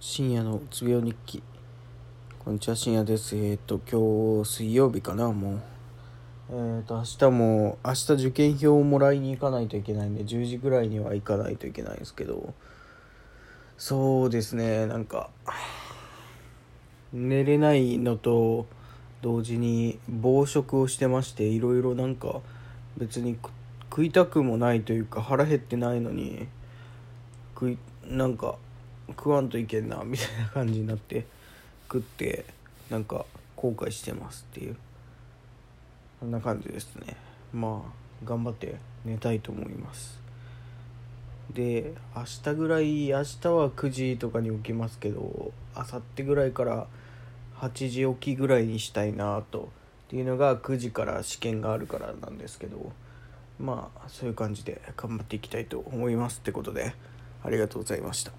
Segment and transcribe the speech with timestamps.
[0.00, 1.42] 深夜のうつ病日記。
[2.38, 3.34] こんにちは深夜です。
[3.34, 5.60] えっ、ー、と今日水曜日かなもう。
[6.50, 12.54] えっ、ー、と明日も明日受験票をもらいに行かないといけないんで10時ぐらいには行かないといけないんですけど。
[13.76, 15.30] そうですねなんか
[17.12, 18.66] 寝れないのと
[19.20, 22.40] 同時に暴食をしてましていろいろなんか
[22.96, 23.36] 別に
[23.90, 26.46] 食いたくもないというか腹減ってないのに
[27.54, 28.56] 食いなんか
[29.08, 31.24] 食わんといけんなみたいな感じになって
[31.90, 32.44] 食って
[32.90, 33.24] なんか
[33.56, 34.76] 後悔してますっていう
[36.20, 37.16] そんな感じですね
[37.52, 37.92] まあ
[38.24, 40.18] 頑張って寝たいと思います
[41.52, 46.86] で明日ぐらい明日は9時とかに起きますけど明後日ぐらいから
[47.60, 49.70] 8時起きぐらいにしたいなと
[50.06, 52.92] っていうのが9時から試験があるからなんですけど
[53.58, 56.94] まあそういう感じで頑張っていきたいと思いますってことで
[57.42, 58.32] ありがとうございました。